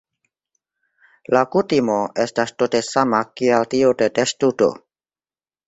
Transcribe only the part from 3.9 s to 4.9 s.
de testudo.